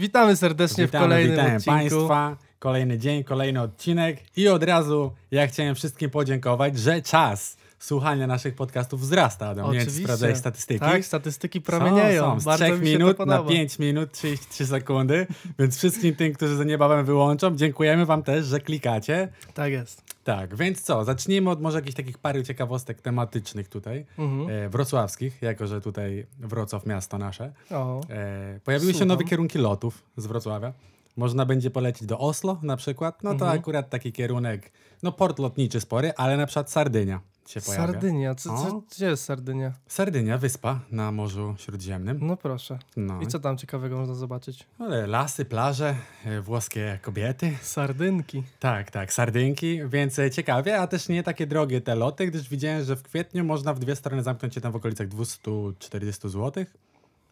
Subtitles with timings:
[0.00, 1.78] Witamy serdecznie Witamy, w kolejnym witamy odcinku.
[1.78, 2.36] Państwa.
[2.58, 4.18] Kolejny dzień, kolejny odcinek.
[4.36, 9.48] I od razu ja chciałem wszystkim podziękować, że czas słuchania naszych podcastów wzrasta.
[9.48, 10.02] Adam, nie wiem, czy Oczywiście.
[10.04, 10.80] sprawdzałeś statystyki.
[10.80, 12.22] Tak, statystyki pramienieją.
[12.24, 12.40] Są, są.
[12.40, 13.48] Z Bardzo 3 mi się minut na podoba.
[13.50, 15.26] 5 minut 33 sekundy.
[15.58, 19.28] Więc wszystkim tym, którzy za niebawem wyłączą, dziękujemy Wam też, że klikacie.
[19.54, 20.02] Tak jest.
[20.24, 24.50] Tak, więc co, zacznijmy od może jakichś takich paru ciekawostek tematycznych tutaj, Mhm.
[24.66, 27.52] e, wrocławskich, jako że tutaj Wrocław miasto nasze.
[27.70, 29.08] O, E, pojawiły się Słucham.
[29.08, 30.72] nowe kierunki lotów z Wrocławia.
[31.16, 33.22] Można będzie polecieć do Oslo na przykład.
[33.22, 33.58] No to Mhm.
[33.60, 34.72] akurat taki kierunek,
[35.02, 37.86] no port lotniczy spory, ale na przykład Sardynia się pojawia.
[37.86, 38.34] Sardynia.
[38.34, 39.72] Co, co, gdzie jest Sardynia?
[39.86, 42.18] Sardynia, wyspa na Morzu Śródziemnym.
[42.22, 42.78] No proszę.
[42.96, 43.20] No.
[43.22, 44.66] I co tam ciekawego można zobaczyć?
[44.78, 45.94] Ale lasy, plaże,
[46.24, 47.56] e, włoskie kobiety.
[47.62, 48.42] Sardynki.
[48.60, 52.84] Tak, tak, sardynki, więc e, ciekawie, a też nie takie drogie te loty, gdyż widziałem,
[52.84, 56.64] że w kwietniu można w dwie strony zamknąć się tam w okolicach 240 zł.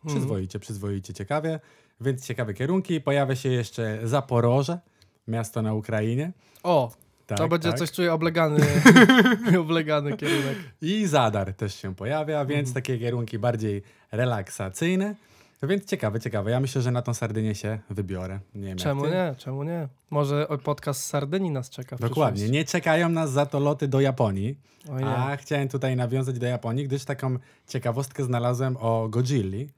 [0.06, 1.60] Przyzwoicie, przyzwoicie, ciekawie.
[2.00, 3.00] Więc ciekawe kierunki.
[3.00, 4.78] Pojawia się jeszcze Zaporoże,
[5.28, 6.32] miasto na Ukrainie.
[6.62, 6.92] O,
[7.28, 7.78] Tak, to będzie tak.
[7.78, 8.60] coś czuję oblegany,
[9.60, 10.58] oblegany kierunek.
[10.82, 15.14] I Zadar też się pojawia, więc takie kierunki bardziej relaksacyjne.
[15.62, 16.50] Więc ciekawe, ciekawe.
[16.50, 18.40] Ja myślę, że na tą Sardynię się wybiorę.
[18.54, 19.34] Nie wiem, Czemu nie?
[19.38, 19.88] Czemu nie?
[20.10, 22.48] Może podcast z Sardynii nas czeka w Dokładnie.
[22.48, 24.58] Nie czekają nas za to loty do Japonii.
[25.04, 29.68] A chciałem tutaj nawiązać do Japonii, gdyż taką ciekawostkę znalazłem o Godzilli,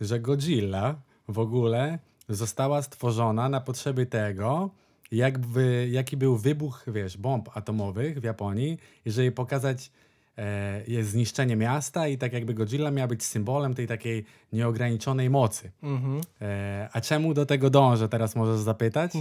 [0.00, 0.94] że Godzilla
[1.28, 4.70] w ogóle została stworzona na potrzeby tego,
[5.12, 9.90] jakby, jaki był wybuch, wiesz, bomb atomowych w Japonii, i żeby pokazać
[10.38, 15.70] e, jest zniszczenie miasta i tak jakby Godzilla miała być symbolem tej takiej nieograniczonej mocy.
[15.82, 16.20] Mhm.
[16.40, 19.12] E, a czemu do tego dążę, teraz możesz zapytać?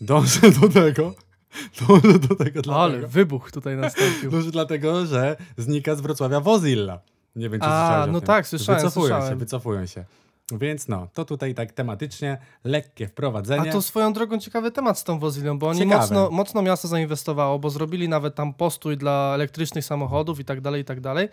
[0.00, 1.14] Dążę do tego,
[1.88, 2.82] dążę do tego dlatego.
[2.82, 4.30] Ale wybuch tutaj nastąpił.
[4.32, 7.00] Noż dlatego, że znika z Wrocławia Wozilla.
[7.36, 8.26] Nie wiem, czy A, słyszałeś o no tym.
[8.26, 9.38] tak, słyszałem, Wycofują się, słyszałem.
[9.38, 10.04] wycofują się.
[10.52, 13.70] Więc no, to tutaj tak tematycznie, lekkie wprowadzenie.
[13.70, 17.58] A to swoją drogą ciekawy temat z tą Wozilią, bo oni mocno, mocno miasto zainwestowało,
[17.58, 21.28] bo zrobili nawet tam postój dla elektrycznych samochodów i tak dalej, i tak dalej.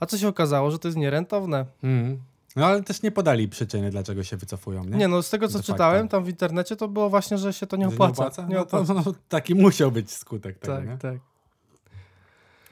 [0.00, 1.66] A co się okazało, że to jest nierentowne.
[1.82, 2.20] Mhm.
[2.56, 4.96] No ale też nie podali przyczyny, dlaczego się wycofują, nie?
[4.96, 7.76] Nie, no z tego co czytałem tam w internecie, to było właśnie, że się to
[7.76, 8.46] nie opłaca.
[8.48, 8.94] Nie No opłaca.
[8.94, 10.86] to, no, taki musiał być skutek tego, nie?
[10.86, 11.16] Tak, tak.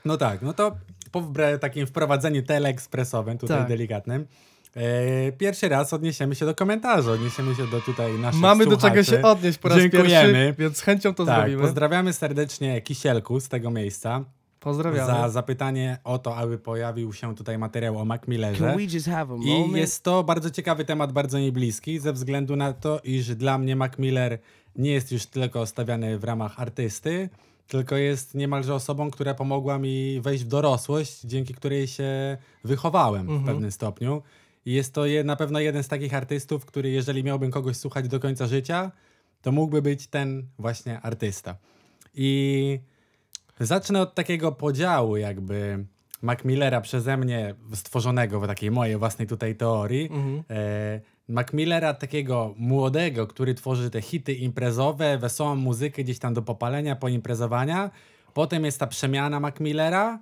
[0.04, 0.76] No tak, no to
[1.12, 1.22] po
[1.60, 3.68] takim wprowadzeniu teleekspresowym, tutaj Tak.
[3.68, 4.26] delikatnym,
[5.38, 9.04] pierwszy raz odniesiemy się do komentarzy, odniesiemy się do tutaj naszych Mamy do czego słuchaczy.
[9.10, 10.32] się odnieść po raz Dziękujemy.
[10.32, 11.62] pierwszy, więc z chęcią to Tak, zrobimy.
[11.62, 14.24] pozdrawiamy serdecznie Kisielku z tego miejsca
[14.60, 15.06] Pozdrawiamy.
[15.06, 18.76] za zapytanie o to, aby pojawił się tutaj materiał o Mac Millerze.
[19.44, 23.58] I jest to bardzo ciekawy temat, bardzo mi bliski, ze względu na to, iż dla
[23.58, 24.38] mnie Mac Miller
[24.76, 27.28] nie jest już tylko stawiany w ramach artysty,
[27.68, 33.44] tylko jest niemalże osobą, która pomogła mi wejść w dorosłość, dzięki której się wychowałem w
[33.46, 34.22] pewnym stopniu.
[34.68, 38.20] Jest to je, na pewno jeden z takich artystów, który jeżeli miałbym kogoś słuchać do
[38.20, 38.92] końca życia,
[39.42, 41.56] to mógłby być ten właśnie artysta.
[42.14, 42.80] I
[43.60, 45.84] zacznę od takiego podziału jakby
[46.22, 50.10] Mac Millera przeze mnie stworzonego w takiej mojej własnej tutaj teorii.
[50.50, 56.42] E, Mac Millera takiego młodego, który tworzy te hity imprezowe, wesołą muzykę gdzieś tam do
[56.42, 57.90] popalenia, poimprezowania.
[58.34, 60.18] Potem jest ta przemiana Mac Millera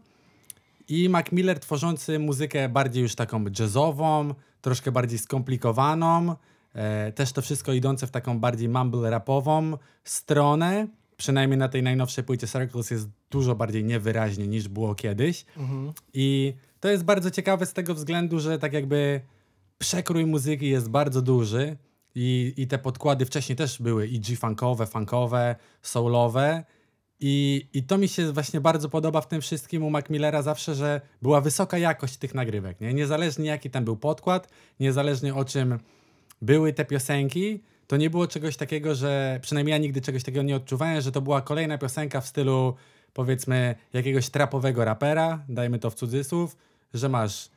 [0.89, 6.37] i Mac Miller tworzący muzykę bardziej już taką jazzową, troszkę bardziej skomplikowaną.
[6.75, 10.89] E, też to wszystko idące w taką bardziej mumble rapową stronę.
[11.17, 15.45] Przynajmniej na tej najnowszej płycie Circles jest dużo bardziej niewyraźnie niż było kiedyś.
[16.15, 19.21] I to jest bardzo ciekawe z tego względu, że tak jakby
[19.79, 21.77] przekrój muzyki jest bardzo duży
[22.15, 26.65] i, i te podkłady wcześniej też były i G-funkowe, funkowe, soulowe
[27.21, 30.75] i, i to mi się właśnie bardzo podoba w tym wszystkim u Mac Millera zawsze,
[30.75, 32.95] że była wysoka jakość tych nagrywek, nie?
[32.95, 34.49] Niezależnie jaki tam był podkład,
[34.81, 35.79] niezależnie o czym
[36.43, 40.57] były te piosenki, to nie było czegoś takiego, że przynajmniej ja nigdy czegoś takiego nie
[40.57, 42.75] odczuwałem, że to była kolejna piosenka w stylu
[43.13, 46.57] powiedzmy jakiegoś trapowego rapera, dajmy to w cudzysłów,
[46.95, 47.49] że masz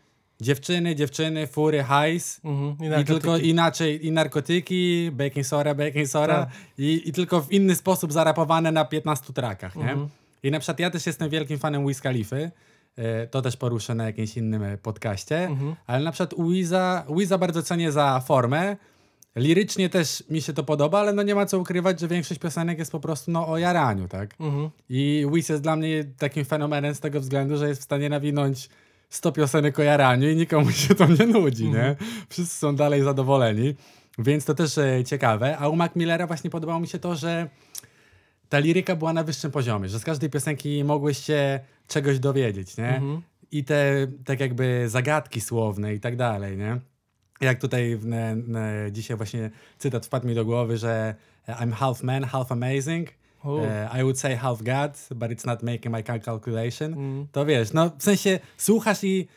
[0.42, 2.98] dziewczyny, dziewczyny, fury, hajs Mhm.
[2.98, 6.50] I i, tylko inaczej, i narkotyki, baking soda, baking soda Tak.
[6.78, 9.82] i, i tylko w inny sposób zarapowane na 15 trakach, nie?
[9.92, 10.10] Mhm.
[10.44, 12.52] I na przykład ja też jestem wielkim fanem Wiz Khalify,
[12.98, 15.76] e, to też poruszę na jakimś innym e, podcaście, Mhm.
[15.88, 18.78] ale na przykład Wiza, Wiza bardzo cenię za formę,
[19.36, 22.80] lirycznie też mi się to podoba, ale no nie ma co ukrywać, że większość piosenek
[22.80, 24.36] jest po prostu no o jaraniu, tak?
[24.40, 24.70] Mhm.
[24.90, 28.70] I Wiz jest dla mnie takim fenomenem z tego względu, że jest w stanie nawinąć
[29.10, 31.96] 100 piosenek o jaraniu i nikomu się to nie nudzi, nie?
[32.30, 33.76] Wszyscy są dalej zadowoleni,
[34.18, 35.58] więc to też e, ciekawe.
[35.58, 37.50] A u Mac Millera właśnie podobało mi się to, że
[38.50, 42.90] ta liryka była na wyższym poziomie, że z każdej piosenki mogłeś się czegoś dowiedzieć, nie?
[42.90, 43.22] Mhm.
[43.52, 46.80] I te tak jakby zagadki słowne i tak dalej, nie?
[47.42, 51.16] jak tutaj w, ne, ne, dzisiaj właśnie cytat wpadł mi do głowy, że
[51.48, 53.10] I'm half man, half amazing.
[53.44, 53.58] U.
[53.58, 56.94] E, I would say half God, but it's not making my cal- calculation.
[56.94, 57.28] Mm.
[57.32, 59.28] To wiesz, no w sensie słuchasz i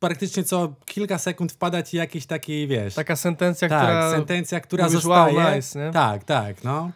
[0.00, 4.10] praktycznie co kilka sekund wpada ci jakiś taki, wiesz, Taka sentencja, tak, która...
[4.10, 5.36] sentencja, która mówisz, zostaje.
[5.36, 5.90] wow, nice?
[5.92, 6.90] Tak, tak, no.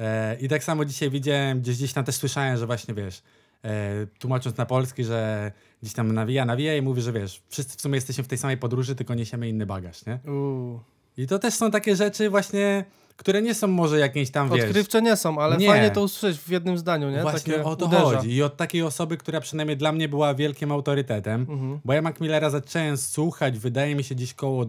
[0.00, 3.22] E, I tak samo dzisiaj widziałem, gdzieś, gdzieś tam też słyszałem, że właśnie, wiesz,
[3.64, 3.70] e,
[4.18, 5.52] tłumacząc na polski, że
[5.82, 8.56] gdzieś tam nawija, nawija i mówi, że wiesz, wszyscy w sumie jesteśmy w tej samej
[8.56, 10.32] podróży, tylko niesiemy inny bagaż, nie?
[10.32, 10.78] U.
[11.16, 12.84] I to też są takie rzeczy właśnie,
[13.22, 14.64] które nie są może jakieś tam, wiesz...
[14.64, 15.66] Odkrywcze nie są, ale Nie.
[15.66, 17.22] fajnie to usłyszeć w jednym zdaniu, nie?
[17.22, 18.04] Właśnie Takie o to uderza.
[18.04, 18.30] chodzi.
[18.34, 21.80] I od takiej osoby, która przynajmniej dla mnie była wielkim autorytetem, Mhm.
[21.84, 24.64] bo ja Mac Millera zacząłem słuchać, wydaje mi się, gdzieś koło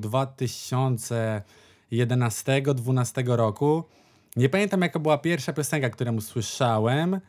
[1.92, 3.84] 2011-2012 roku.
[4.36, 7.20] Nie pamiętam, jaka była pierwsza piosenka, którą słyszałem,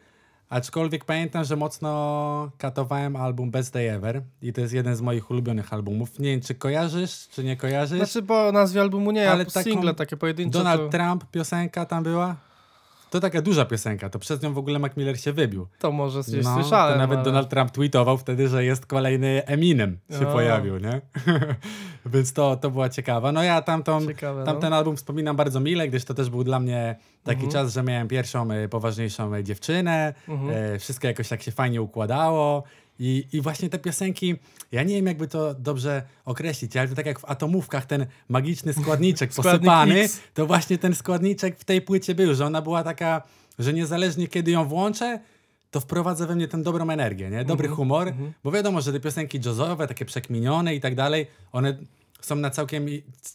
[0.55, 5.31] aczkolwiek pamiętam, że mocno katowałem album Best Day Ever i to jest jeden z moich
[5.31, 6.19] ulubionych albumów.
[6.19, 7.99] Nie wiem, czy kojarzysz, czy nie kojarzysz?
[7.99, 11.87] Znaczy po nazwie albumu nie, Ale ale taką single takie pojedyncze Donald to, Trump piosenka
[11.87, 12.37] tam była?
[13.15, 15.67] To taka duża piosenka, to przez nią w ogóle Mac Miller się wybił.
[15.79, 16.93] to może gdzieś No, słyszałem.
[16.93, 17.25] to nawet ale...
[17.25, 20.33] Donald Trump tweetował wtedy, że jest kolejny Eminem się O.
[20.33, 21.01] pojawił, nie?
[22.07, 23.33] Więc to, to była ciekawa.
[23.33, 24.77] No ja tamtą, Ciekawe, tamten no.
[24.77, 27.53] album wspominam bardzo mile, gdyż to też był dla mnie taki Mhm.
[27.53, 30.75] czas, że miałem pierwszą e, poważniejszą e, dziewczynę, Mhm.
[30.75, 32.63] e, wszystko jakoś tak się fajnie układało.
[32.99, 34.35] I, I właśnie te piosenki,
[34.73, 38.73] ja nie wiem jakby to dobrze określić, ale to tak jak w atomówkach ten magiczny
[38.73, 43.23] składniczek posypany, to właśnie ten składniczek w tej płycie był, że ona była taka,
[43.59, 45.21] że niezależnie kiedy ją włączę,
[45.71, 47.45] to wprowadza we mnie tę dobrą energię, nie?
[47.45, 48.13] dobry Mhm, humor,
[48.45, 51.79] bo wiadomo, że te piosenki jazzowe, takie przekminione i tak dalej, one
[52.21, 52.87] są na całkiem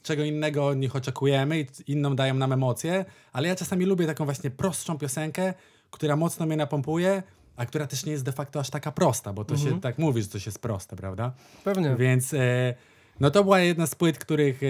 [0.03, 4.25] czego innego od nich oczekujemy i inną dają nam emocje, ale ja czasami lubię taką
[4.25, 5.53] właśnie prostszą piosenkę,
[5.91, 7.23] która mocno mnie napompuje,
[7.59, 9.75] a która też nie jest de facto aż taka prosta, bo to Mhm.
[9.75, 11.31] się tak mówi, że coś jest proste, prawda?
[11.63, 11.95] Pewnie.
[11.95, 12.73] Więc e,
[13.19, 14.67] no to była jedna z płyt, których, e,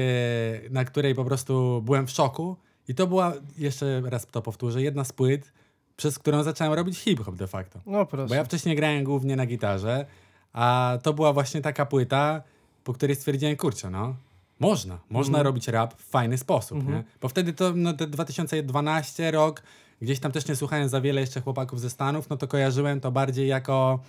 [0.70, 2.56] na której po prostu byłem w szoku.
[2.88, 5.52] I to była, jeszcze raz to powtórzę, jedna z płyt,
[5.98, 7.80] przez którą zacząłem robić hip-hop de facto.
[7.86, 8.28] No proszę.
[8.30, 10.06] Bo ja wcześniej grałem głównie na gitarze,
[10.54, 12.42] a to była właśnie taka płyta,
[12.84, 14.16] po której stwierdziłem, kurczę, no,
[14.60, 15.46] można, można Mhm.
[15.46, 17.04] robić rap w fajny sposób, nie?
[17.22, 19.64] Bo wtedy to, no, te 2012 rok,
[20.02, 23.12] gdzieś tam też nie słuchałem za wiele jeszcze chłopaków ze Stanów, no to kojarzyłem to
[23.12, 24.00] bardziej jako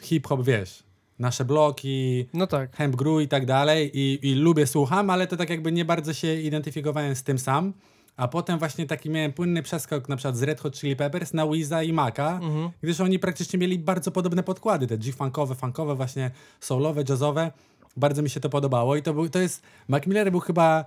[0.00, 0.82] hip-hop, wiesz,
[1.18, 2.76] nasze bloki, No tak.
[2.76, 6.12] Hemp Grew i tak dalej i, i lubię, słucham, ale to tak jakby nie bardzo
[6.14, 7.72] się identyfikowałem z tym sam.
[8.16, 11.46] A potem właśnie taki miałem płynny przeskok na przykład z Red Hot Chili Peppers na
[11.46, 12.70] Wiza i Maka, Mhm.
[12.82, 16.30] gdyż oni praktycznie mieli bardzo podobne podkłady, te G-funkowe, funkowe, właśnie
[16.60, 17.52] soulowe, jazzowe.
[17.96, 20.84] Bardzo mi się to podobało i to, był, to jest, Mac Miller był chyba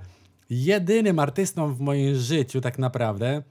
[0.49, 3.43] jedynym artystą w moim życiu tak naprawdę,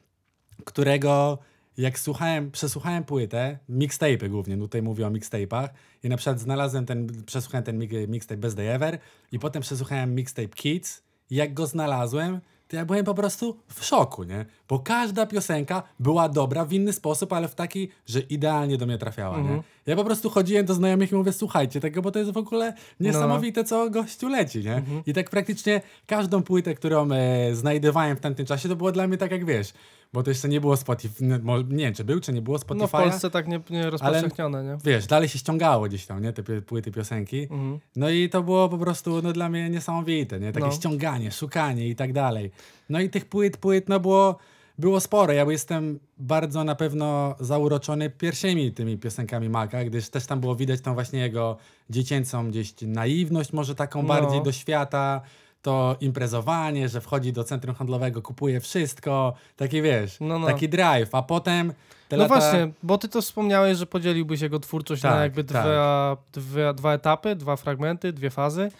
[0.64, 1.38] którego
[1.78, 5.68] jak słuchałem, przesłuchałem płytę, mixtape'y głównie, tutaj mówię o mixtape'ach
[6.02, 8.98] i na przykład znalazłem ten, przesłuchałem ten mi- mixtape Best Day Ever
[9.32, 13.84] i potem przesłuchałem mixtape Kids i jak go znalazłem, to ja byłem po prostu w
[13.84, 14.46] szoku, nie?
[14.68, 18.98] Bo każda piosenka była dobra w inny sposób, ale w taki, że idealnie do mnie
[18.98, 19.62] trafiała, nie?
[19.86, 22.74] Ja po prostu chodziłem do znajomych i mówię, słuchajcie tego, bo to jest w ogóle
[23.00, 24.82] niesamowite, co gościu leci, nie?
[25.06, 29.16] I tak praktycznie każdą płytę, którą e, znajdowałem w tamtym czasie, to było dla mnie
[29.18, 29.72] tak jak wiesz,
[30.14, 32.76] bo to jeszcze nie było Spotify, nie, wiem, czy był, czy nie było Spotify'a.
[32.76, 34.78] No w Polsce tak nie, nie rozpowszechnione, nie?
[34.84, 36.32] Wiesz, dalej się ściągało gdzieś tam, nie?
[36.32, 37.42] Te płyty, piosenki.
[37.42, 37.78] Mhm.
[37.96, 40.52] No i to było po prostu no, dla mnie niesamowite, nie?
[40.52, 40.72] Takie No.
[40.72, 42.50] ściąganie, szukanie i tak dalej.
[42.88, 44.38] No i tych płyt, płyt, no było,
[44.78, 45.32] było sporo.
[45.32, 50.80] Ja jestem bardzo na pewno zauroczony pierwszymi tymi piosenkami Maka, gdyż też tam było widać
[50.80, 51.56] tą właśnie jego
[51.90, 54.08] dziecięcą gdzieś naiwność, może taką No.
[54.08, 55.20] bardziej do świata,
[55.64, 60.46] to imprezowanie, że wchodzi do centrum handlowego, kupuje wszystko, taki wiesz, No, no.
[60.46, 61.72] taki drive, a potem
[62.08, 62.34] te No lata...
[62.34, 65.62] właśnie, bo ty to wspomniałeś, że podzieliłbyś jego twórczość na Tak, jakby tak.
[65.62, 68.70] dwa, dwa, dwa etapy, dwa fragmenty, dwie fazy.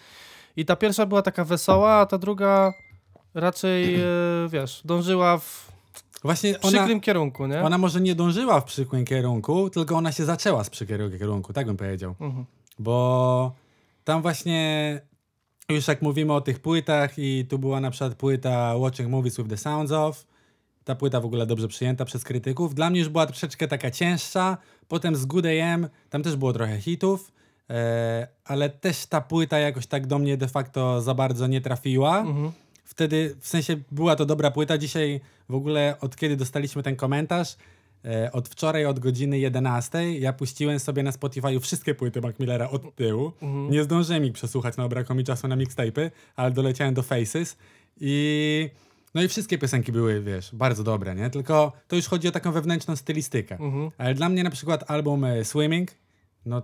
[0.57, 2.73] I ta pierwsza była taka wesoła, a ta druga
[3.33, 3.99] raczej, e,
[4.53, 5.71] wiesz, dążyła w
[6.23, 7.61] Właśnie ona, przykrym kierunku, nie?
[7.61, 11.65] Ona może nie dążyła w przykrym kierunku, tylko ona się zaczęła z przykrego kierunku, tak
[11.65, 12.15] bym powiedział.
[12.19, 12.45] Mhm.
[12.79, 13.51] Bo
[14.03, 15.01] tam właśnie,
[15.69, 19.49] już jak mówimy o tych płytach i tu była na przykład płyta Watching Movies with
[19.49, 20.25] the Sounds of,
[20.83, 22.75] ta płyta w ogóle dobrze przyjęta przez krytyków.
[22.75, 24.57] Dla mnie już była troszeczkę taka cięższa,
[24.87, 27.31] potem z Good AM, tam też było trochę hitów,
[27.69, 32.19] e, ale też ta płyta jakoś tak do mnie de facto za bardzo nie trafiła.
[32.19, 32.51] Mhm.
[32.83, 34.77] Wtedy, w sensie, była to dobra płyta.
[34.77, 37.57] Dzisiaj w ogóle, od kiedy dostaliśmy ten komentarz,
[38.31, 42.95] od wczoraj od godziny 11 ja puściłem sobie na Spotify wszystkie płyty Mac Millera od
[42.95, 43.31] tyłu.
[43.41, 43.71] Mhm.
[43.71, 47.57] Nie zdążyłem ich przesłuchać, no brakło mi czasu na mixtape'y, ale doleciałem do Faces
[47.99, 48.69] i...
[49.15, 51.29] No i wszystkie piosenki były, wiesz, bardzo dobre, nie?
[51.29, 53.55] Tylko to już chodzi o taką wewnętrzną stylistykę.
[53.59, 53.91] Mhm.
[53.97, 55.91] Ale dla mnie na przykład album e, Swimming,
[56.45, 56.61] no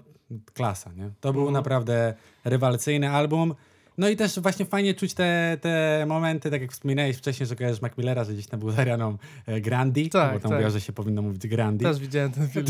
[0.54, 1.10] klasa, nie?
[1.22, 1.54] To był Mhm.
[1.54, 3.56] naprawdę rewelacyjny album.
[3.98, 7.82] No i też właśnie fajnie czuć te, te momenty, tak jak wspominałeś wcześniej, że kojarzysz
[7.82, 10.52] Mac Millera, że gdzieś tam był z Arianą e, Grandi, Tak, bo tam tak.
[10.52, 11.86] mówiła, że się powinno mówić Grandi.
[11.86, 12.66] Też widziałem ten film.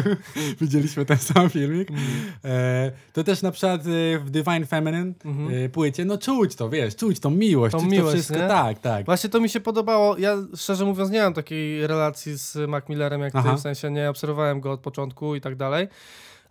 [0.60, 1.90] Widzieliśmy ten sam filmik.
[1.90, 2.02] Mm.
[2.44, 5.64] E, to też na przykład e, w Divine Feminine Mhm.
[5.64, 8.48] e, płycie, no czuć to, wiesz, czuć tą miłość, Tą czuć miłość, to wszystko, nie?
[8.48, 9.04] tak, tak.
[9.06, 10.18] Właśnie to mi się podobało.
[10.18, 13.56] Ja szczerze mówiąc nie mam takiej relacji z Mac Millerem jak ty, Aha.
[13.56, 15.88] w sensie nie obserwowałem go od początku i tak dalej.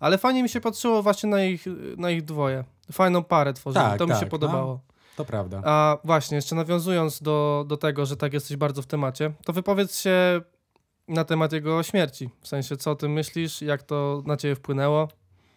[0.02, 1.66] Ale fajnie mi się patrzyło właśnie na ich,
[1.98, 2.64] na ich dwoje.
[2.92, 4.32] Fajną parę tworzyli, Tak, to mi tak, się no.
[4.32, 4.80] podobało.
[5.16, 5.62] To prawda.
[5.66, 10.00] A właśnie, jeszcze nawiązując do, do tego, że tak jesteś bardzo w temacie, to wypowiedz
[10.00, 10.42] się
[11.08, 12.30] na temat jego śmierci.
[12.42, 15.08] W sensie, co ty myślisz, jak to na ciebie wpłynęło?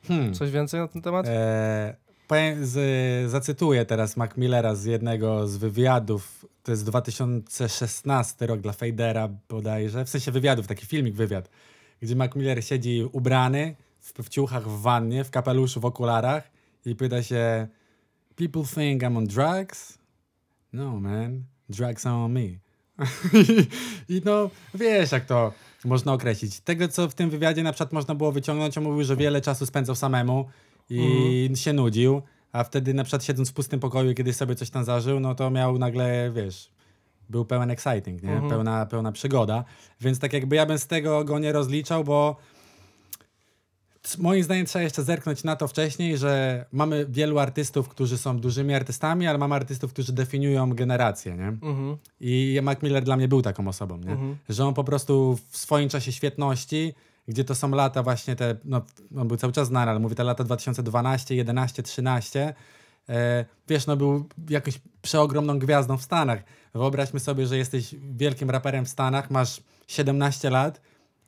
[0.09, 0.35] Hmm.
[0.35, 1.27] Coś więcej na ten temat?
[1.29, 1.97] E,
[2.29, 6.47] powiem, z, zacytuję teraz Mac Millera z jednego z wywiadów.
[6.63, 10.05] To jest 2016 rok dla Fadera bodajże.
[10.05, 11.51] W sensie wywiadów, taki filmik wywiad,
[12.03, 16.50] gdzie Mac Miller siedzi ubrany w, ciuchach w wannie, w kapeluszu, w okularach
[16.87, 17.68] i pyta się
[18.37, 19.99] People think I'm on drugs?
[20.73, 22.64] No man, drugs are on me.
[24.08, 25.52] I no, wiesz jak to
[25.84, 26.61] można określić.
[26.61, 29.66] Tego, co w tym wywiadzie na przykład można było wyciągnąć, on mówił, że wiele czasu
[29.66, 30.49] spędzał samemu
[30.90, 34.84] i się nudził, a wtedy na przykład siedząc w pustym pokoju, kiedy sobie coś tam
[34.84, 36.70] zażył, no to miał nagle, wiesz,
[37.28, 38.32] był pełen exciting, nie?
[38.32, 38.50] Mhm.
[38.50, 39.64] Pełna, pełna przygoda.
[40.00, 42.37] Więc tak jakby ja bym z tego go nie rozliczał, bo
[44.18, 48.75] moim zdaniem trzeba jeszcze zerknąć na to wcześniej, że mamy wielu artystów, którzy są dużymi
[48.75, 51.49] artystami, ale mamy artystów, którzy definiują generację, nie?
[51.49, 54.11] Mhm, I Mac Miller dla mnie był taką osobą, nie?
[54.12, 54.37] mhm.
[54.49, 56.94] Że on po prostu w swoim czasie świetności,
[57.28, 58.82] gdzie to są lata właśnie te, no
[59.16, 62.54] on był cały czas znany, ale mówię te lata 2012, 11, 13,
[63.08, 66.44] e, wiesz, no był jakąś przeogromną gwiazdą w Stanach.
[66.75, 70.80] Wyobraźmy sobie, że jesteś wielkim raperem w Stanach, masz 17 lat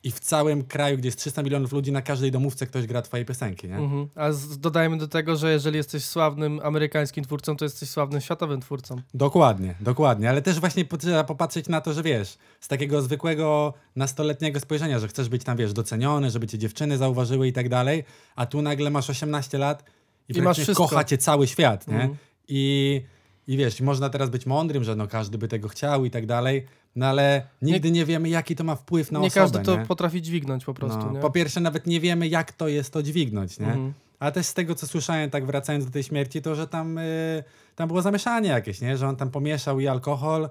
[0.06, 3.24] i w całym kraju, gdzie jest 300 milionów ludzi, na każdej domówce ktoś gra twoje
[3.24, 3.76] piosenki, nie?
[3.76, 4.08] Mhm.
[4.14, 8.60] A z, dodajmy do tego, że jeżeli jesteś sławnym amerykańskim twórcą, to jesteś sławnym światowym
[8.60, 8.96] twórcą.
[9.14, 14.60] Dokładnie, dokładnie, ale też właśnie trzeba popatrzeć na to, że wiesz, z takiego zwykłego nastoletniego
[14.60, 18.04] spojrzenia, że chcesz być tam, wiesz, doceniony, żeby cię dziewczyny zauważyły i tak dalej,
[18.36, 19.84] a tu nagle masz 18 lat
[20.28, 20.88] i, I masz wszystko.
[20.88, 21.94] kocha cię cały świat, nie?
[21.94, 22.16] Mhm.
[22.48, 23.02] I,
[23.48, 26.66] I wiesz, można teraz być mądrym, że no każdy by tego chciał i tak dalej,
[26.96, 29.86] no ale nigdy nie, wiemy, jaki to ma wpływ na nie osobę, każdy to nie?
[29.86, 31.20] potrafi dźwignąć po prostu, no, nie?
[31.20, 33.66] Po pierwsze, nawet nie wiemy, jak to jest to dźwignąć, nie?
[33.66, 33.92] Mhm.
[34.18, 37.44] A też z tego, co słyszałem, tak wracając do tej śmierci, to, że tam, y,
[37.76, 38.96] tam było zamieszanie jakieś, nie?
[38.96, 40.48] Że on tam pomieszał i alkohol,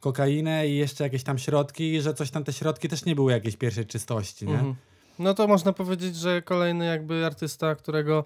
[0.00, 3.32] kokainę i jeszcze jakieś tam środki, i że coś tam te środki też nie były
[3.32, 4.54] jakiejś pierwszej czystości, nie?
[4.54, 4.74] Mhm.
[5.18, 8.24] No to można powiedzieć, że kolejny jakby artysta, którego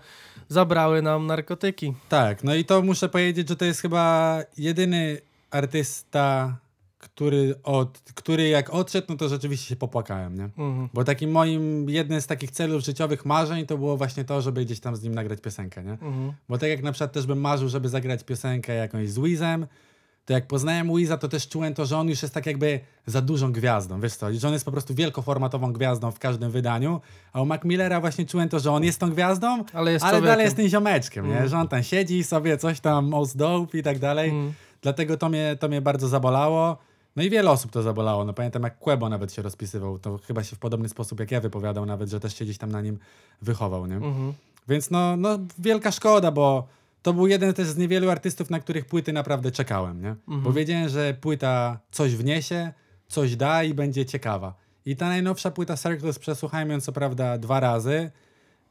[0.49, 1.95] zabrały nam narkotyki.
[2.09, 5.21] Tak, no i to muszę powiedzieć, że to jest chyba jedyny
[5.51, 6.57] artysta,
[6.99, 10.45] który, od, który jak odszedł, no to rzeczywiście się popłakałem, nie?
[10.45, 10.89] Mhm.
[10.95, 14.81] Bo takim moim, jednym z takich celów życiowych marzeń to było właśnie to, żeby gdzieś
[14.81, 15.93] tam z nim nagrać piosenkę, nie?
[15.93, 16.33] Mhm.
[16.49, 19.67] Bo tak jak na przykład też bym marzył, żeby zagrać piosenkę jakąś z Wizem,
[20.25, 23.21] to jak poznałem Wiza, to też czułem to, że on już jest tak jakby za
[23.23, 27.01] dużą gwiazdą, wiesz co, że on jest po prostu wielkoformatową gwiazdą w każdym wydaniu,
[27.33, 30.23] a u Mac Millera właśnie czułem to, że on jest tą gwiazdą, Ale jest ale
[30.23, 31.37] dalej jest tym ziomeczkiem, nie?
[31.37, 31.49] Mm.
[31.49, 34.53] że on tam siedzi i sobie coś tam most dope i tak dalej, Mhm.
[34.83, 36.77] dlatego to mnie, to mnie bardzo zabolało.
[37.17, 38.25] No i wiele osób to zabolało.
[38.25, 41.41] No pamiętam jak Quebo nawet się rozpisywał, to chyba się w podobny sposób jak ja
[41.41, 42.99] wypowiadał nawet, że też się gdzieś tam na nim
[43.43, 43.97] wychował, nie?
[43.97, 44.33] Mhm.
[44.69, 46.67] Więc no, no wielka szkoda, bo
[47.03, 50.15] to był jeden też z niewielu artystów, na których płyty naprawdę czekałem, nie?
[50.27, 52.73] Bo wiedziałem, że płyta coś wniesie,
[53.09, 54.55] coś da i będzie ciekawa.
[54.87, 58.11] I ta najnowsza płyta Circles przesłuchałem ją co prawda dwa razy,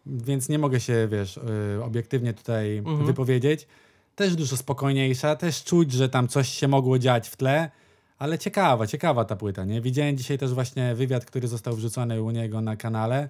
[0.05, 1.37] więc nie mogę się, wiesz,
[1.77, 3.05] y, obiektywnie tutaj Mhm.
[3.05, 3.67] wypowiedzieć.
[4.15, 7.69] Też dużo spokojniejsza, też czuć, że tam coś się mogło dziać w tle,
[8.17, 9.81] ale ciekawa, ciekawa ta płyta, nie?
[9.81, 13.29] Widziałem dzisiaj też właśnie wywiad, który został wrzucony u niego na kanale,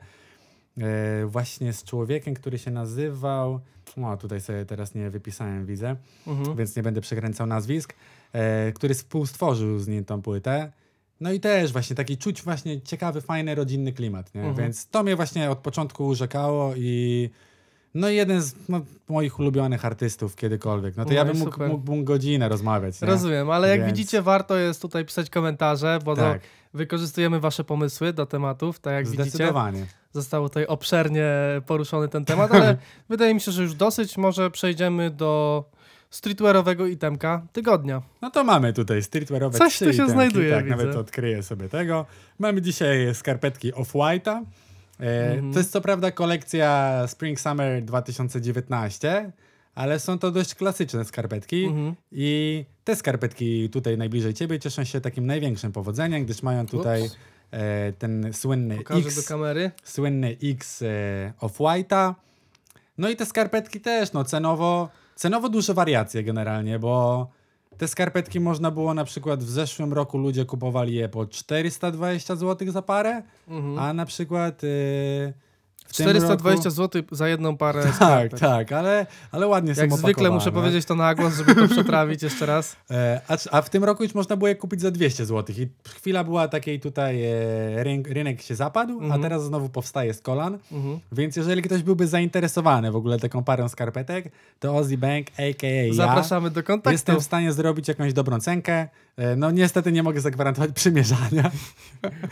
[1.27, 3.59] właśnie z człowiekiem, który się nazywał,
[4.03, 5.95] o tutaj sobie teraz nie wypisałem, widzę,
[6.27, 6.57] Mhm.
[6.57, 7.93] więc nie będę przekręcał nazwisk,
[8.33, 10.71] e, który współstworzył z nim tą płytę.
[11.21, 14.41] No i też właśnie taki czuć właśnie ciekawy, fajny, rodzinny klimat, nie?
[14.41, 14.57] Mhm.
[14.65, 17.29] Więc to mnie właśnie od początku urzekało i
[17.93, 20.97] no jeden z no, moich ulubionych artystów kiedykolwiek.
[20.97, 23.07] No to No ja bym mógł, mógłbym godzinę rozmawiać, nie?
[23.07, 27.63] Rozumiem, ale jak Więc- widzicie, warto jest tutaj pisać komentarze, bo Tak, no, wykorzystujemy wasze
[27.63, 29.23] pomysły do tematów, tak jak widzicie.
[29.23, 29.85] zdecydowanie.
[30.13, 31.25] Został tutaj obszernie
[31.65, 32.77] poruszony ten temat, ale
[33.09, 34.17] wydaje mi się, że już dosyć.
[34.17, 35.63] Może przejdziemy do
[36.09, 38.01] streetwearowego itemka tygodnia.
[38.21, 40.77] No to mamy tutaj streetwearowe Coś tu się itemki, znajduje, Tak, widzę.
[40.77, 42.05] nawet odkryję sobie tego.
[42.39, 44.43] Mamy dzisiaj skarpetki Off-White'a.
[44.99, 45.53] E, Mhm.
[45.53, 49.31] To jest co prawda kolekcja Spring Summer 2019,
[49.75, 51.95] ale są to dość klasyczne skarpetki Mhm.
[52.11, 57.09] i te skarpetki tutaj najbliżej ciebie cieszą się takim największym powodzeniem, gdyż mają tutaj
[57.51, 59.71] e, ten słynny Pokażę X do kamery.
[59.83, 60.85] słynny X e,
[61.41, 62.13] Off-White'a.
[62.97, 67.27] No i te skarpetki też, no cenowo, Cenowo duże wariacje generalnie, bo
[67.77, 72.71] te skarpetki można było na przykład w zeszłym roku ludzie kupowali je po 420 zł
[72.71, 73.79] za parę, Mhm.
[73.79, 75.33] a na przykład tym
[75.91, 76.75] 420 roku...
[76.75, 78.39] zł za jedną parę Tak, skarpet.
[78.39, 82.23] tak, ale, ale ładnie są Jak zwykle muszę powiedzieć to na głos, żeby to przetrawić
[82.23, 82.75] jeszcze raz.
[82.91, 85.55] E, A, a w tym roku już można było je kupić za 200 zł.
[85.59, 89.11] I chwila była takiej tutaj, e, rynek, rynek się zapadł, Mhm.
[89.11, 90.57] a teraz znowu powstaje z kolan.
[90.71, 90.99] Mhm.
[91.11, 95.67] Więc jeżeli ktoś byłby zainteresowany w ogóle taką parą skarpetek, to Ozzy Bank, a.k.a.
[95.87, 96.91] ja, Zapraszamy do kontaktu.
[96.91, 98.87] jestem w stanie zrobić jakąś dobrą cenkę.
[99.17, 101.51] E, No niestety nie mogę zagwarantować przymierzania,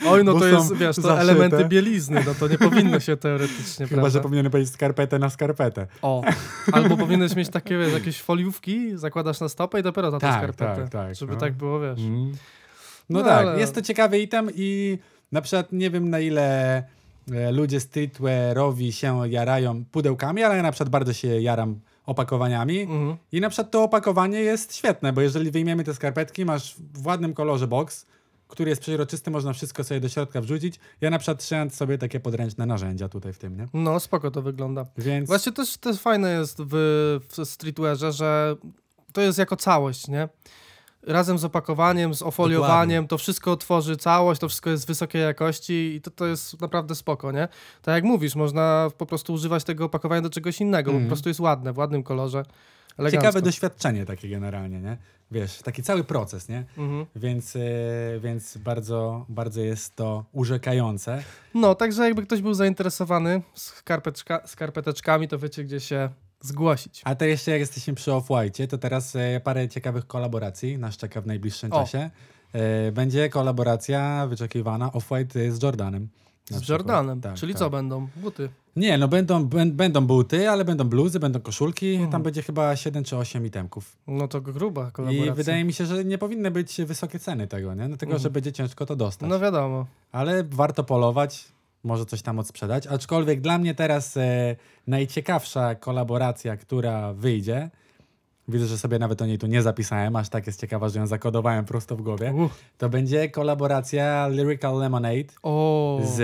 [0.08, 1.22] Oj, no to jest, wiesz, to zaszyte.
[1.22, 3.47] elementy bielizny, no to nie powinno się teoretycznie,
[3.78, 4.20] chyba że prawda?
[4.20, 5.88] powinienem powiedzieć skarpetę na skarpetę.
[6.02, 6.24] O,
[6.72, 10.82] albo powinieneś mieć takie, wiesz, jakieś foliówki, zakładasz na stopę i dopiero na Tak, skarpetę.
[10.82, 11.40] tak, tak, Żeby no.
[11.40, 12.00] tak było, wiesz.
[12.10, 12.28] No,
[13.10, 14.98] No tak, ale- jest to ciekawy item i
[15.32, 16.78] na przykład nie wiem na ile
[17.34, 22.82] e, ludzie streetwearowi się jarają pudełkami, ale ja na przykład bardzo się jaram opakowaniami.
[22.82, 23.16] Mhm.
[23.32, 27.34] I na przykład to opakowanie jest świetne, bo jeżeli wyjmiemy te skarpetki, masz w ładnym
[27.34, 28.06] kolorze box,
[28.48, 30.80] który jest przeźroczysty, można wszystko sobie do środka wrzucić.
[31.02, 33.68] Ja na przykład trzymam sobie takie podręczne narzędzia tutaj w tym, nie?
[33.74, 34.86] No, spoko to wygląda.
[34.98, 36.74] Więc Właśnie też, też fajne jest w,
[37.30, 38.56] w streetwearze, że
[39.14, 40.30] to jest jako całość, nie?
[41.04, 46.02] Razem z opakowaniem, z ofoliowaniem, to wszystko tworzy całość, to wszystko jest wysokiej jakości i
[46.02, 47.48] to, to jest naprawdę spoko, nie?
[47.82, 51.06] Tak jak mówisz, można po prostu używać tego opakowania do czegoś innego, bo Mhm.
[51.06, 52.44] po prostu jest ładne, w ładnym kolorze.
[52.98, 53.22] Elegancko.
[53.28, 54.98] ciekawe doświadczenie takie generalnie, nie?
[55.32, 56.66] Wiesz, taki cały proces, nie?
[56.78, 57.06] Mhm.
[57.16, 57.60] Więc, e,
[58.20, 61.24] więc bardzo, bardzo jest to urzekające.
[61.54, 66.10] No, także jakby ktoś był zainteresowany skarpeczka, skarpeteczkami, to wiecie gdzie się
[66.42, 67.02] zgłosić.
[67.06, 71.22] A to jeszcze jak jesteśmy przy Off-White, to teraz e, parę ciekawych kolaboracji nas czeka
[71.22, 71.80] w najbliższym O.
[71.80, 72.10] czasie.
[72.54, 76.08] E, będzie kolaboracja wyczekiwana Off-White z Jordanem.
[76.50, 76.70] Z.
[76.70, 77.60] Jordanem, Tak, czyli tak.
[77.60, 78.08] co będą?
[78.16, 78.50] Buty.
[78.76, 81.92] Nie, no będą, bę- będą buty, ale będą bluzy, będą koszulki.
[81.94, 82.12] Mhm.
[82.12, 83.98] Tam będzie chyba 7 czy 8 itemków.
[84.08, 85.32] No to gruba kolaboracja.
[85.34, 87.88] I wydaje mi się, że nie powinny być wysokie ceny tego, nie?
[87.88, 88.22] Dlatego, Mhm.
[88.24, 89.30] że będzie ciężko to dostać.
[89.30, 89.86] No wiadomo.
[90.12, 91.46] Ale warto polować,
[91.88, 92.88] może coś tam odsprzedać.
[92.88, 94.56] Aczkolwiek dla mnie teraz e,
[94.88, 97.70] najciekawsza kolaboracja, która wyjdzie,
[98.48, 101.08] widzę, że sobie nawet o niej tu nie zapisałem, aż tak jest ciekawa, że ją
[101.08, 102.64] zakodowałem prosto w głowie, Uff.
[102.78, 106.20] to będzie kolaboracja Lyrical Lemonade O, z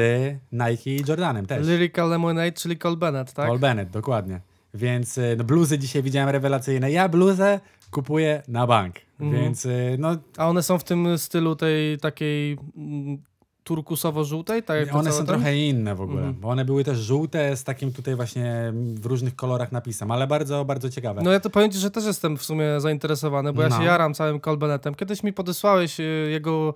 [0.52, 1.68] Nike i Jordanem też.
[1.68, 3.48] Lyrical Lemonade, czyli Cole Bennett, tak?
[3.48, 4.42] Paul Bennett, dokładnie.
[4.74, 6.92] Więc e, no, bluzy dzisiaj widziałem rewelacyjne.
[6.92, 7.60] Ja bluzę
[7.92, 8.96] kupuję na bank.
[9.20, 9.44] Mhm.
[9.44, 13.18] Więc e, no, A one są w tym stylu tej takiej mm,
[13.64, 14.64] turkusowo-żółtej?
[14.64, 15.26] Tak one są tam?
[15.28, 16.40] trochę inne w ogóle, Mhm.
[16.40, 20.66] bo one były też żółte z takim tutaj właśnie w różnych kolorach napisem, ale bardzo,
[20.66, 21.22] bardzo ciekawe.
[21.22, 23.78] No ja to powiem ci, że też jestem w sumie zainteresowany, bo ja No.
[23.78, 24.96] się jaram całym Cole Bennettem.
[24.96, 26.74] Kiedyś mi podesłałeś y, jego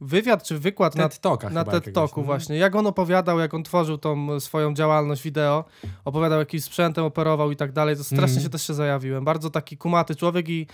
[0.00, 2.26] wywiad czy wykład na, TED na chyba TED Talku no.
[2.26, 2.56] właśnie.
[2.56, 5.64] Jak on opowiadał, jak on tworzył tą swoją działalność wideo,
[6.04, 8.42] opowiadał jakimś sprzętem, operował i tak dalej, to strasznie Mhm.
[8.42, 9.24] się też się zajawiłem.
[9.24, 10.66] Bardzo taki kumaty człowiek i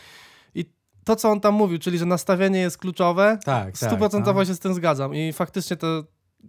[1.06, 3.76] to, co on tam mówił, czyli że nastawienie jest kluczowe, Tak, tak.
[3.76, 4.44] stuprocentowo no.
[4.44, 6.04] się z tym zgadzam i faktycznie to,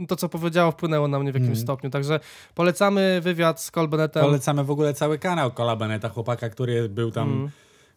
[0.07, 1.63] to, co powiedziało, wpłynęło na mnie w jakimś Mhm.
[1.63, 1.89] stopniu.
[1.89, 2.19] Także
[2.55, 4.23] polecamy wywiad z Cole Bennettem.
[4.23, 7.49] Polecamy w ogóle cały kanał Cola Beneta, chłopaka, który był tam, Mm.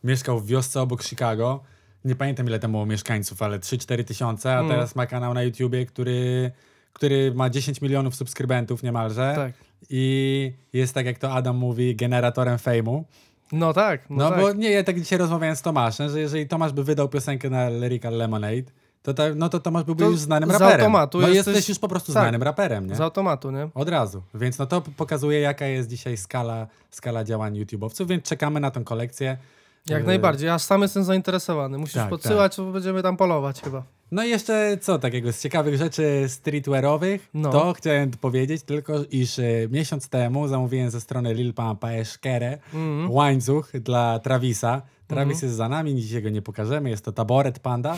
[0.05, 1.61] mieszkał w wiosce obok Chicago.
[2.05, 4.71] Nie pamiętam ile tam było mieszkańców, ale 3-4 tysiące, a Mm.
[4.71, 6.51] teraz ma kanał na YouTubie, który,
[6.93, 9.33] który ma 10 milionów subskrybentów niemalże.
[9.37, 9.53] Tak.
[9.91, 13.05] I jest tak jak to Adam mówi, generatorem fejmu.
[13.53, 14.41] No tak, no, No, tak.
[14.41, 17.69] bo nie, ja tak dzisiaj rozmawiałem z Tomaszem, że jeżeli Tomasz by wydał piosenkę na
[17.69, 18.63] Lyrical Lemonade,
[19.03, 20.81] to, ta, no to Tomasz byłby To już znanym z raperem.
[20.81, 22.23] automatu no jesteś- jesteś już po prostu tak.
[22.23, 22.95] znanym raperem, nie?
[22.95, 23.69] Z automatu, nie?
[23.75, 24.23] Od razu.
[24.35, 28.85] Więc no to pokazuje, jaka jest dzisiaj skala, skala działań YouTube'owców, więc czekamy na tą
[28.85, 29.39] kolekcję.
[29.89, 31.79] Jak E, najbardziej, aż sam jestem zainteresowany.
[31.79, 33.83] Musisz tak, podsyłać, bo będziemy tam polować chyba.
[34.13, 37.51] No i jeszcze co takiego z ciekawych rzeczy streetwearowych, No.
[37.51, 43.11] to chciałem powiedzieć tylko, iż e, miesiąc temu zamówiłem ze strony Lil Pampa Eszkerę Mhm.
[43.11, 44.83] łańcuch dla Travisa.
[45.07, 45.47] Travis Mhm.
[45.49, 47.97] jest za nami, dzisiaj go nie pokażemy, jest to taboret panda.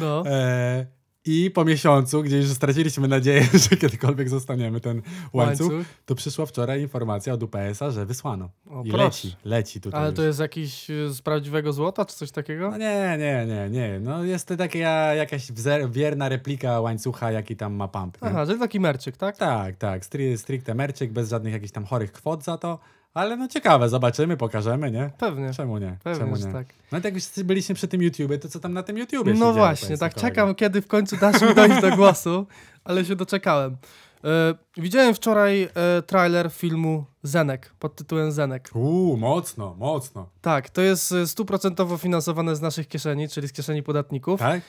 [0.00, 0.22] No.
[0.30, 0.86] E,
[1.26, 5.86] I po miesiącu, gdzie już straciliśmy nadzieję, że kiedykolwiek zostaniemy ten łańcuch, Łańcuch.
[6.06, 8.50] to przyszła wczoraj informacja od UPS-a, że wysłano.
[8.70, 9.04] O, I proszę.
[9.04, 10.16] leci, leci tutaj Ale już.
[10.16, 12.70] to jest jakiś y, z prawdziwego złota, czy coś takiego?
[12.70, 14.00] No nie, nie, nie, nie.
[14.00, 14.78] No jest to taka
[15.14, 15.52] jakaś
[15.90, 18.22] wierna replika łańcucha, jaki tam ma pump.
[18.22, 18.28] nie?
[18.28, 19.36] Aha, czyli taki merczyk, tak?
[19.36, 20.02] Tak, tak.
[20.02, 22.78] Stri- stricte merczyk, bez żadnych jakichś tam chorych kwot za to.
[23.14, 25.10] Ale no ciekawe, zobaczymy, pokażemy, nie?
[25.18, 25.50] Pewnie.
[25.54, 25.98] Czemu nie?
[26.04, 26.52] Pewnie, Czemu nie?
[26.52, 26.66] tak.
[26.92, 29.46] No tak już byliśmy przy tym YouTubie, to co tam na tym YouTubie się No
[29.46, 32.46] działo, właśnie, tak czekam, kiedy w końcu dasz mi dojść do głosu,
[32.84, 33.76] ale się doczekałem.
[34.24, 38.70] E, widziałem wczoraj e, trailer filmu Zenek, pod tytułem Zenek.
[38.74, 40.28] Uuu, mocno, mocno.
[40.40, 44.40] Tak, to jest e, stuprocentowo finansowane z naszych kieszeni, czyli z kieszeni podatników.
[44.40, 44.60] Tak?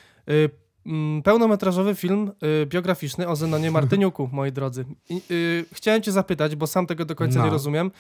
[1.24, 2.32] Pełnometrażowy film
[2.64, 4.86] y, biograficzny o Zenonie Martyniuku, moi drodzy.
[5.10, 7.46] I, y, chciałem cię zapytać, bo sam tego do końca No.
[7.46, 7.92] nie rozumiem.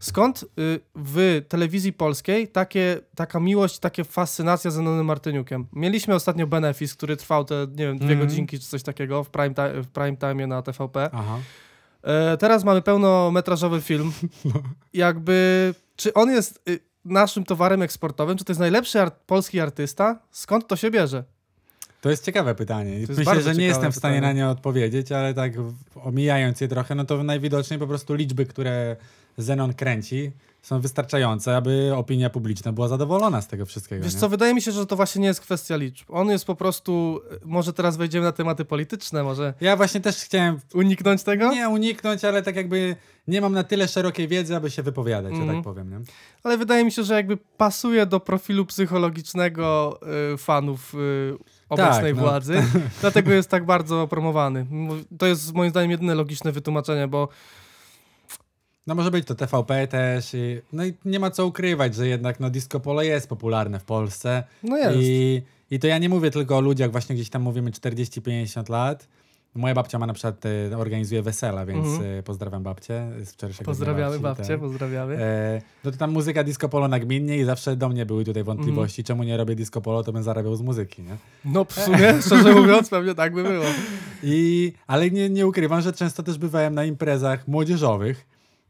[0.00, 0.46] Skąd y,
[0.94, 5.66] w telewizji polskiej takie, taka miłość, takie fascynacja Zenonem Martyniukiem?
[5.72, 8.28] Mieliśmy ostatnio Benefis, który trwał te, nie wiem, dwie Mhm.
[8.28, 11.10] godzinki czy coś takiego w prime, ti- w prime time na TVP.
[12.02, 14.12] E, teraz mamy pełnometrażowy film.
[14.44, 14.52] No.
[14.92, 18.38] Jakby, czy on jest y, naszym towarem eksportowym?
[18.38, 20.18] Czy to jest najlepszy art- polski artysta?
[20.30, 21.24] Skąd to się bierze?
[22.04, 22.98] To jest ciekawe pytanie.
[22.98, 24.34] jest Myślę, że nie jestem w stanie pytanie.
[24.34, 25.52] na nie odpowiedzieć, ale tak
[26.04, 28.96] omijając je trochę, no to najwidoczniej po prostu liczby, które
[29.38, 34.04] Zenon kręci, są wystarczające, aby opinia publiczna była zadowolona z tego wszystkiego.
[34.04, 34.20] Wiesz nie?
[34.20, 36.06] co, wydaje mi się, że to właśnie nie jest kwestia liczb.
[36.10, 40.16] On jest po prostu, y, może teraz wejdziemy na tematy polityczne, może Ja właśnie też
[40.16, 41.52] chciałem uniknąć tego?
[41.54, 42.96] nie uniknąć, ale tak jakby
[43.28, 45.58] nie mam na tyle szerokiej wiedzy, aby się wypowiadać, że Mhm.
[45.58, 45.90] tak powiem.
[45.90, 45.98] Nie?
[46.42, 50.00] Ale wydaje mi się, że jakby pasuje do profilu psychologicznego
[50.34, 52.20] y, fanów y, obecnej no.
[52.20, 52.62] władzy.
[53.00, 54.66] Dlatego jest tak bardzo promowany.
[55.18, 57.28] To jest moim zdaniem jedyne logiczne wytłumaczenie, bo
[58.86, 60.34] No może być to TVP też.
[60.34, 63.84] I, no i nie ma co ukrywać, że jednak no, disco polo jest popularne w
[63.84, 64.44] Polsce.
[64.62, 64.98] no jest.
[65.00, 69.08] I, I to ja nie mówię tylko o ludziach, właśnie gdzieś tam mówimy 40-50 lat.
[69.54, 72.18] Moja babcia ma na przykład, e, organizuje wesela, więc Mhm.
[72.18, 74.60] e, pozdrawiam babcię z wczorajszego Pozdrawiamy babci, babcię, tak.
[74.60, 75.16] pozdrawiamy.
[75.24, 79.00] E, no to tam muzyka disco polo nagminnie i zawsze do mnie były tutaj wątpliwości,
[79.02, 79.06] Mhm.
[79.06, 81.16] czemu nie robię disco polo, to bym zarabiał z muzyki, nie?
[81.44, 83.64] No w sumie, szczerze mówiąc, pewnie tak by było.
[84.22, 88.26] I, ale nie, nie ukrywam, że często też bywałem na imprezach młodzieżowych,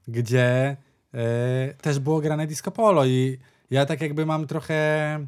[0.08, 0.76] gdzie
[1.14, 3.38] e, też było grane disco polo i
[3.70, 5.26] ja tak jakby mam trochę...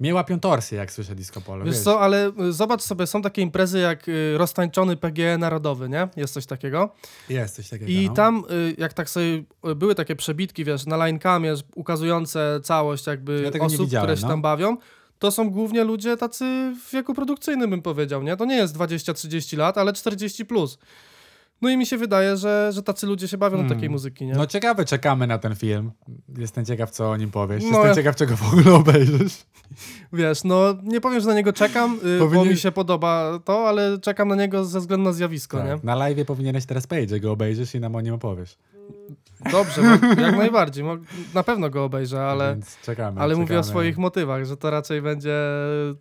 [0.00, 1.64] Mnie łapią torsy, jak słyszę disco polo.
[1.64, 6.08] Wiesz co, ale y, zobacz sobie, są takie imprezy jak y, roztańczony PGE Narodowy, nie?
[6.16, 6.94] Jest coś takiego.
[7.28, 7.90] Jest coś takiego.
[7.90, 8.14] I no.
[8.14, 9.42] tam, y, jak tak sobie
[9.76, 14.28] były takie przebitki, wiesz, na linecamie ukazujące całość jakby Ja osób, które się no.
[14.28, 14.76] tam bawią,
[15.18, 18.36] to są głównie ludzie tacy w wieku produkcyjnym, bym powiedział, nie?
[18.36, 20.78] To nie jest 20-30 lat, ale 40 plus.
[21.62, 23.68] No i mi się wydaje, że, że tacy ludzie się bawią Hmm.
[23.68, 24.32] do takiej muzyki, nie?
[24.32, 25.90] No ciekawe, czekamy na ten film.
[26.38, 27.62] Jestem ciekaw, co o nim powiesz.
[27.62, 29.44] No, Jestem ja- ciekaw, czego w ogóle obejrzysz.
[30.12, 33.68] Wiesz, no nie powiem, że na niego czekam, y, bo Powinien- mi się podoba to,
[33.68, 35.70] ale czekam na niego ze względu na zjawisko, nie?
[35.70, 35.84] Tak.
[35.84, 38.58] Na live powinieneś teraz powiedzieć, że go obejrzysz i nam o nim opowiesz.
[39.52, 39.82] Dobrze,
[40.18, 40.84] jak najbardziej.
[41.34, 43.20] Na pewno go obejrzę, ale, Więc czekamy.
[43.20, 43.64] ale mówię o czekamy.
[43.64, 45.34] swoich motywach, że to raczej będzie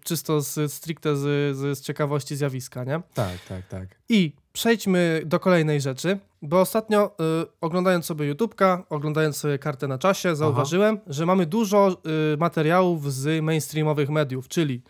[0.04, 3.02] czysto z, stricte z, z ciekawości zjawiska, nie?
[3.14, 3.88] Tak, tak, tak.
[4.10, 9.98] I przejdźmy do kolejnej rzeczy, bo ostatnio y, oglądając sobie YouTube'ka, oglądając sobie kartę na
[9.98, 11.98] czasie, zauważyłem, że mamy dużo
[12.34, 14.82] y, materiałów z mainstreamowych mediów, czyli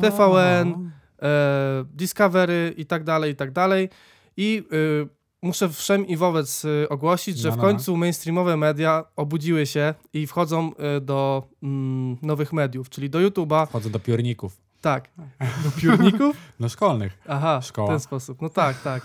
[0.00, 0.90] TVN,
[1.22, 3.88] e, Discovery i tak dalej, i tak dalej.
[4.36, 5.08] I y,
[5.42, 9.94] muszę wszem i wobec y, ogłosić, że No, w no, końcu mainstreamowe media obudziły się
[10.12, 14.64] i wchodzą y, do mm, nowych mediów, czyli do YouTube'a, Wchodzę do piórników.
[14.84, 15.10] Tak,
[15.64, 16.36] do piórników.
[16.60, 17.18] No szkolnych.
[17.28, 17.86] Aha, Szkoła.
[17.86, 18.42] w ten sposób.
[18.42, 19.02] No tak, tak.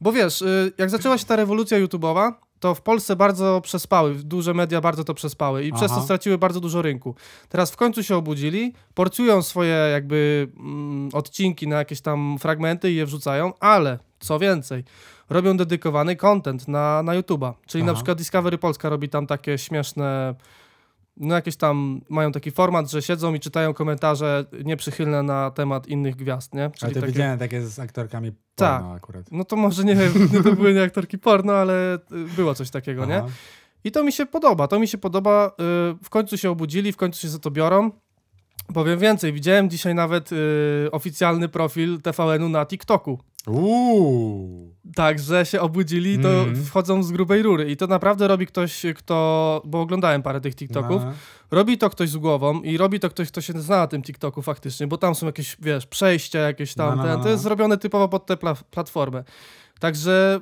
[0.00, 4.54] Bo wiesz, y, jak zaczęła się ta rewolucja YouTube'owa, to w Polsce bardzo przespały, duże
[4.54, 6.04] media bardzo to przespały i przez to Aha.
[6.04, 7.14] straciły bardzo dużo rynku.
[7.48, 12.96] Teraz w końcu się obudzili, porcują swoje jakby mm, odcinki na jakieś tam fragmenty i
[12.96, 14.84] je wrzucają, ale co więcej,
[15.30, 17.52] robią dedykowany content na, na YouTube'a.
[17.66, 17.96] Czyli na Aha.
[17.96, 20.34] przykład Discovery Polska robi tam takie śmieszne
[21.20, 26.16] no jakieś tam mają taki format, że siedzą i czytają komentarze nieprzychylne na temat innych
[26.16, 26.62] gwiazd, nie?
[26.64, 27.12] Ale Czyli to takie...
[27.12, 28.80] widziałem takie z aktorkami Tak.
[28.80, 29.32] porno akurat.
[29.32, 31.98] No to może nie, nie to były nie aktorki porno, ale y,
[32.36, 33.16] było coś takiego, nie?
[33.18, 33.28] Aha.
[33.84, 35.46] I to mi się podoba, to mi się podoba.
[35.48, 37.90] y, W końcu się obudzili, w końcu się za to biorą.
[38.74, 40.36] Powiem więcej, widziałem dzisiaj nawet y,
[40.92, 43.18] oficjalny profil TVN-u na TikToku.
[43.46, 44.74] Uuu.
[44.94, 46.64] Także się obudzili, to Mhm.
[46.64, 47.70] wchodzą z grubej rury.
[47.70, 49.62] I to naprawdę robi ktoś, kto.
[49.64, 51.02] Bo oglądałem parę tych TikToków.
[51.04, 51.12] No.
[51.50, 54.42] Robi to ktoś z głową i robi to ktoś, kto się zna na tym TikToku
[54.42, 56.90] faktycznie, bo tam są jakieś, wiesz, przejścia jakieś tam.
[56.90, 57.48] No, no, ten, no, To jest no.
[57.48, 59.24] zrobione typowo pod tę pla- platformę.
[59.80, 60.40] Także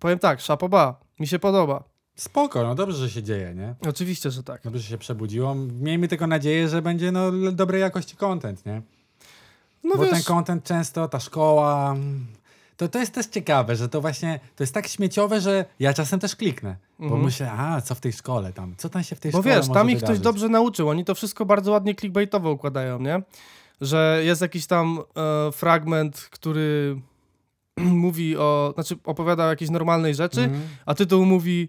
[0.00, 1.84] powiem tak, szapoba, mi się podoba.
[2.16, 3.74] Spoko, no dobrze, że się dzieje, nie?
[3.88, 4.62] Oczywiście, że tak.
[4.64, 5.54] Dobrze, że się przebudziło.
[5.80, 8.82] Miejmy tylko nadzieję, że będzie no, dobrej jakości content, nie?
[9.86, 11.92] No Bo wiesz, ten content często, ta szkoła...
[11.92, 12.26] mm,
[12.76, 16.20] To, to jest też ciekawe, że to właśnie, to jest tak śmieciowe, że ja czasem
[16.20, 16.76] też kliknę.
[16.98, 17.24] Bo Mhm.
[17.24, 18.74] myślę, a co w tej szkole tam?
[18.76, 20.24] Co tam się w tej bo szkole wiesz, może tam ich ktoś wydarzyć?
[20.24, 20.88] dobrze nauczył.
[20.88, 23.22] Oni to wszystko bardzo ładnie clickbaitowo układają, nie?
[23.80, 24.98] Że jest jakiś tam
[25.48, 27.00] e, fragment, który
[27.76, 30.62] mówi o, znaczy opowiada o jakiejś normalnej rzeczy, Mhm.
[30.86, 31.68] a tytuł mówi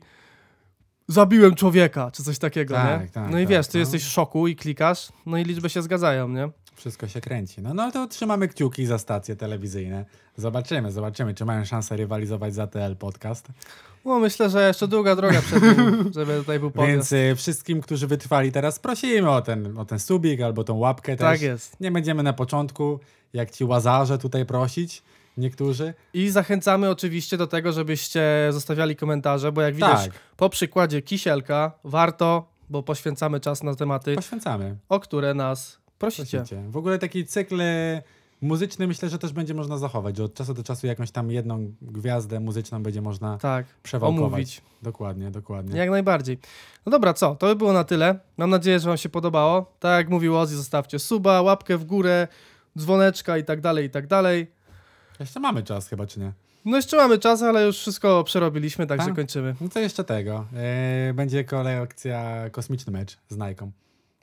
[1.08, 3.08] zabiłem człowieka, czy coś takiego, Tak, nie?
[3.10, 3.80] tak, no i tak, wiesz, ty no.
[3.80, 6.50] jesteś w szoku i klikasz, no i liczby się zgadzają, nie?
[6.78, 7.62] Wszystko się kręci.
[7.62, 10.06] No, no to trzymamy kciuki za stacje telewizyjne.
[10.38, 13.48] Zobaczymy, zobaczymy, czy mają szansę rywalizować za TL Podcast.
[14.06, 16.92] No myślę, że jeszcze długa droga przed nim, żeby tutaj był podjazd.
[17.12, 21.12] Więc y, wszystkim, którzy wytrwali teraz, prosimy o ten, o ten subik albo tą łapkę
[21.16, 21.20] też.
[21.26, 21.80] Tak jest.
[21.80, 23.00] Nie będziemy na początku,
[23.34, 25.04] jak ci łazarze tutaj prosić,
[25.38, 25.94] niektórzy.
[26.14, 30.14] I zachęcamy oczywiście do tego, żebyście zostawiali komentarze, bo jak widać Tak.
[30.38, 34.76] po przykładzie Kisielka warto, bo poświęcamy czas na tematy, Poświęcamy.
[34.90, 36.38] o które nas prosicie.
[36.38, 36.64] Prosicie.
[36.70, 37.62] W ogóle taki cykl
[38.42, 41.74] muzyczny myślę, że też będzie można zachować, że od czasu do czasu jakąś tam jedną
[41.82, 44.28] gwiazdę muzyczną będzie można Tak, przewałkować.
[44.28, 44.62] omówić.
[44.82, 45.78] Dokładnie, dokładnie.
[45.80, 46.38] Jak najbardziej.
[46.86, 47.36] No dobra, co?
[47.36, 48.20] To by było na tyle.
[48.38, 49.74] Mam nadzieję, że Wam się podobało.
[49.80, 52.28] Tak jak mówił Ozzy, zostawcie suba, łapkę w górę,
[52.80, 54.48] dzwoneczka i tak dalej, i tak dalej.
[55.20, 56.34] Jeszcze mamy czas chyba, czy nie?
[56.66, 59.16] No jeszcze mamy czas, ale już wszystko przerobiliśmy, także Tak?
[59.16, 59.56] kończymy.
[59.62, 60.46] No to jeszcze tego.
[61.08, 63.70] Yy, będzie kolekcja Kosmiczny Mecz z Nike'ą.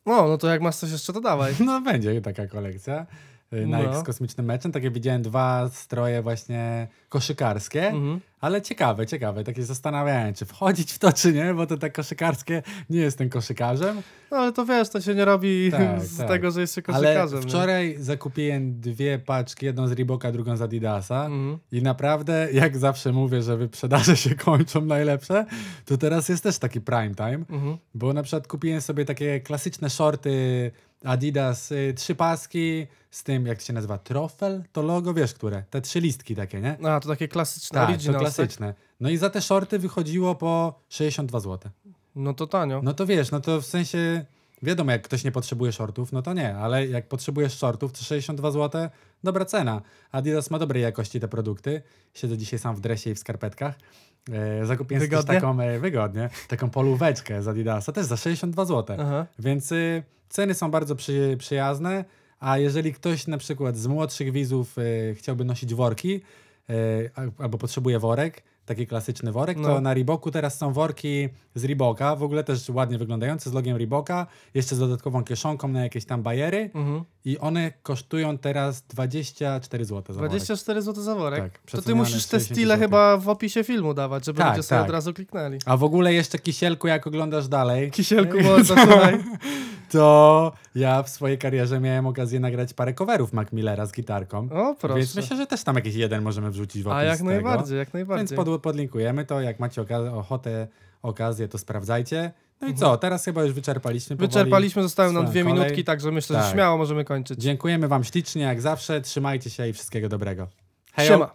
[0.07, 1.55] No, no to jak masz coś jeszcze, to dawaj.
[1.67, 3.07] No będzie taka kolekcja.
[3.53, 4.01] Yy, Nike No.
[4.01, 4.73] z Kosmicznym Meczem.
[4.73, 7.89] Takie widziałem dwa stroje właśnie koszykarskie.
[7.89, 8.21] Mhm.
[8.45, 9.45] Ale ciekawe, ciekawe.
[9.45, 14.03] Takie zastanawiałem, czy wchodzić w to, czy nie, bo to te koszykarskie, nie jestem koszykarzem.
[14.31, 16.29] No ale to wiesz, to się nie robi Tak, z tak.
[16.29, 17.41] tego, że jest się Ale koszykarzem.
[17.41, 17.47] nie?
[17.49, 21.27] wczoraj zakupiłem dwie paczki, jedną z Reeboka, drugą z Adidasa.
[21.27, 21.59] Mhm.
[21.73, 25.47] I naprawdę, jak zawsze mówię, że wyprzedaże się kończą najlepsze,
[25.85, 27.77] to teraz jest też taki prime time, Mhm.
[27.95, 30.71] bo na przykład kupiłem sobie takie klasyczne shorty
[31.05, 35.63] Adidas, y, trzy paski z tym, jak się nazywa, trofel, to logo, wiesz które?
[35.71, 36.77] Te trzy listki takie, nie?
[36.89, 37.91] A, to takie klasyczne, Tak.
[38.35, 38.75] Klasyczne.
[39.01, 41.73] No i za te shorty wychodziło po 62 zł.
[42.17, 42.81] No to tanio.
[42.83, 44.25] No to wiesz, no to w sensie,
[44.63, 48.51] wiadomo, jak ktoś nie potrzebuje shortów, no to nie, ale jak potrzebujesz shortów, to 62
[48.51, 48.89] zł,
[49.25, 49.83] dobra cena.
[50.13, 51.83] Adidas ma dobrej jakości te produkty.
[52.15, 53.75] Siedzę dzisiaj sam w dresie i w skarpetkach.
[54.33, 55.41] E, zakupiłem sobie też Wygodnie?
[55.41, 58.97] taką, e, wygodnie, taką polóweczkę z Adidasa, też za 62 zł.
[59.01, 59.27] Aha.
[59.39, 62.05] Więc y, ceny są bardzo przy, przyjazne,
[62.41, 66.21] a jeżeli ktoś na przykład z młodszych widzów y, chciałby nosić worki
[67.39, 69.81] albo potrzebuje worek, taki klasyczny worek, to No.
[69.81, 74.27] na Reeboku teraz są worki z Reeboka, w ogóle też ładnie wyglądające, z logiem Reeboka,
[74.55, 77.05] jeszcze z dodatkową kieszonką na jakieś tam bajery Mhm.
[77.25, 80.31] i one kosztują teraz 24 zł za worek.
[80.31, 81.41] 24 zł za worek.
[81.43, 84.63] Tak, to ty musisz te 60 stile chyba w opisie filmu dawać, żeby Tak, ludzie
[84.63, 84.89] sobie tak.
[84.89, 85.59] od razu kliknęli.
[85.67, 89.19] A w ogóle jeszcze Kisielku, jak oglądasz dalej, Kisielku mordo, słuchaj.
[89.91, 94.49] to ja w swojej karierze miałem okazję nagrać parę coverów Mac Millera z gitarką.
[94.53, 94.99] O, proszę.
[94.99, 97.89] Więc myślę, że też tam jakiś jeden możemy wrzucić w opis A jak najbardziej, jak
[97.89, 98.37] Więc najbardziej.
[98.37, 100.69] pod, podlinkujemy to, jak macie ochotę,
[101.03, 102.33] okazję, to sprawdzajcie.
[102.61, 102.77] No i Mhm.
[102.91, 104.17] co, teraz chyba już wyczerpaliśmy.
[104.17, 105.59] powoli Wyczerpaliśmy, zostały nam dwie kolej.
[105.59, 106.53] minutki, także myślę, że Tak.
[106.53, 107.41] śmiało możemy kończyć.
[107.41, 109.01] Dziękujemy wam ślicznie, jak zawsze.
[109.01, 110.49] Trzymajcie się i wszystkiego dobrego.
[111.01, 111.35] Siema.